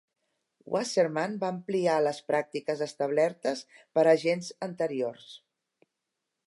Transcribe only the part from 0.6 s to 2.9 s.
Wasserman va ampliar les pràctiques